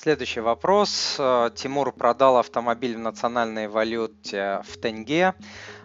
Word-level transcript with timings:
Следующий 0.00 0.38
вопрос. 0.38 1.16
Э, 1.18 1.50
Тимур 1.52 1.90
продал 1.90 2.36
автомобиль 2.36 2.94
в 2.94 3.00
национальной 3.00 3.66
валюте 3.66 4.62
в 4.68 4.76
тенге, 4.76 5.34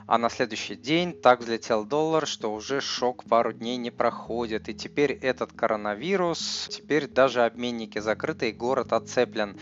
а 0.08 0.18
на 0.18 0.30
следующий 0.30 0.76
день 0.76 1.14
так 1.14 1.40
взлетел 1.40 1.86
доллар, 1.86 2.28
что 2.28 2.54
уже 2.54 2.82
шок 2.82 3.24
пару 3.24 3.54
дней 3.54 3.78
не 3.78 3.92
проходит. 3.92 4.70
И 4.70 4.74
теперь 4.74 5.12
этот 5.14 5.54
коронавирус, 5.54 6.68
теперь 6.70 7.08
даже 7.08 7.44
обменники 7.44 8.00
закрыты 8.00 8.50
и 8.50 8.54
город 8.54 8.94
отцеплен. 8.94 9.58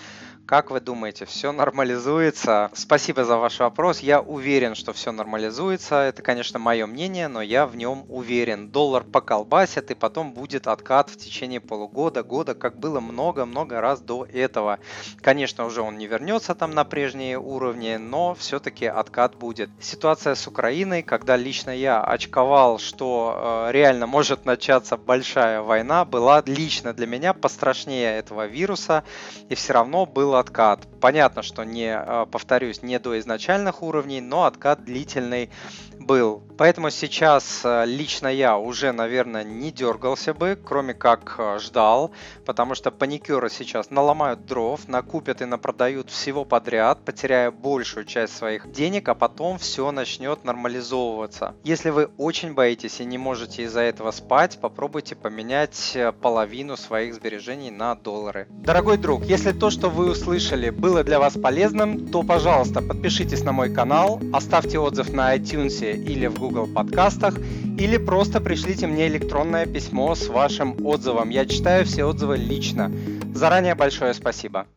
Как 0.51 0.69
вы 0.69 0.81
думаете, 0.81 1.25
все 1.25 1.53
нормализуется? 1.53 2.71
Спасибо 2.73 3.23
за 3.23 3.37
ваш 3.37 3.59
вопрос. 3.59 4.01
Я 4.01 4.19
уверен, 4.19 4.75
что 4.75 4.91
все 4.91 5.13
нормализуется. 5.13 5.95
Это, 5.95 6.21
конечно, 6.21 6.59
мое 6.59 6.87
мнение, 6.87 7.29
но 7.29 7.41
я 7.41 7.65
в 7.65 7.77
нем 7.77 8.03
уверен. 8.09 8.69
Доллар 8.69 9.05
поколбасит, 9.05 9.91
и 9.91 9.95
потом 9.95 10.33
будет 10.33 10.67
откат 10.67 11.09
в 11.09 11.15
течение 11.15 11.61
полугода, 11.61 12.21
года, 12.21 12.53
как 12.53 12.77
было 12.77 12.99
много-много 12.99 13.79
раз 13.79 14.01
до 14.01 14.25
этого. 14.25 14.79
Конечно, 15.21 15.65
уже 15.65 15.81
он 15.83 15.97
не 15.97 16.07
вернется 16.07 16.53
там 16.53 16.71
на 16.71 16.83
прежние 16.83 17.39
уровни, 17.39 17.95
но 17.95 18.35
все-таки 18.35 18.87
откат 18.87 19.35
будет. 19.35 19.69
Ситуация 19.79 20.30
с 20.35 20.47
Украиной, 20.47 21.03
когда 21.03 21.35
лично 21.35 21.71
я 21.71 22.01
очковал, 22.01 22.79
что 22.79 23.67
э, 23.67 23.71
реально 23.71 24.07
может 24.07 24.45
начаться 24.45 24.97
большая 24.97 25.61
война, 25.61 26.05
была 26.05 26.43
лично 26.45 26.93
для 26.93 27.07
меня 27.07 27.33
пострашнее 27.33 28.17
этого 28.17 28.47
вируса, 28.47 29.03
и 29.49 29.55
все 29.55 29.73
равно 29.73 30.05
было 30.05 30.39
откат. 30.39 30.87
Понятно, 30.99 31.41
что 31.41 31.63
не, 31.63 31.95
э, 31.95 32.25
повторюсь, 32.31 32.83
не 32.83 32.99
до 32.99 33.19
изначальных 33.19 33.81
уровней, 33.83 34.21
но 34.21 34.45
откат 34.45 34.83
длительный 34.83 35.49
был. 36.01 36.43
Поэтому 36.57 36.89
сейчас 36.89 37.61
э, 37.63 37.85
лично 37.85 38.27
я 38.27 38.57
уже, 38.57 38.91
наверное, 38.91 39.43
не 39.43 39.71
дергался 39.71 40.33
бы, 40.33 40.59
кроме 40.63 40.93
как 40.93 41.35
э, 41.37 41.59
ждал, 41.59 42.11
потому 42.45 42.75
что 42.75 42.91
паникеры 42.91 43.49
сейчас 43.49 43.89
наломают 43.89 44.45
дров, 44.45 44.87
накупят 44.87 45.41
и 45.41 45.45
напродают 45.45 46.09
всего 46.09 46.45
подряд, 46.45 47.03
потеряя 47.05 47.51
большую 47.51 48.05
часть 48.05 48.35
своих 48.35 48.71
денег, 48.71 49.09
а 49.09 49.15
потом 49.15 49.57
все 49.57 49.91
начнет 49.91 50.20
нормализовываться. 50.43 51.55
Если 51.63 51.89
вы 51.89 52.09
очень 52.17 52.53
боитесь 52.53 52.99
и 52.99 53.05
не 53.05 53.17
можете 53.17 53.63
из-за 53.63 53.81
этого 53.81 54.11
спать, 54.11 54.59
попробуйте 54.61 55.15
поменять 55.15 55.91
э, 55.95 56.11
половину 56.11 56.77
своих 56.77 57.13
сбережений 57.15 57.71
на 57.71 57.95
доллары. 57.95 58.47
Дорогой 58.49 58.97
друг, 58.97 59.25
если 59.25 59.51
то, 59.51 59.69
что 59.69 59.89
вы 59.89 60.11
услышали, 60.11 60.69
было 60.69 61.03
для 61.03 61.19
вас 61.19 61.33
полезным, 61.33 62.07
то, 62.07 62.23
пожалуйста, 62.23 62.81
подпишитесь 62.81 63.43
на 63.43 63.51
мой 63.51 63.73
канал, 63.73 64.21
оставьте 64.33 64.79
отзыв 64.79 65.11
на 65.13 65.35
iTunes 65.35 65.93
или 65.93 66.27
в 66.27 66.39
Google 66.39 66.67
подкастах, 66.67 67.35
или 67.77 67.97
просто 67.97 68.41
пришлите 68.41 68.87
мне 68.87 69.07
электронное 69.07 69.65
письмо 69.65 70.15
с 70.15 70.27
вашим 70.27 70.85
отзывом. 70.85 71.29
Я 71.29 71.45
читаю 71.45 71.85
все 71.85 72.05
отзывы 72.05 72.37
лично. 72.37 72.91
Заранее 73.33 73.75
большое 73.75 74.13
спасибо. 74.13 74.67